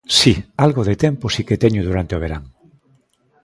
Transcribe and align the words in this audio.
Si, 0.17 0.33
algo 0.65 0.81
de 0.89 0.95
tempo 1.05 1.25
si 1.35 1.41
que 1.47 1.61
teño 1.63 1.81
durante 1.89 2.15
o 2.17 2.21
verán. 2.23 2.43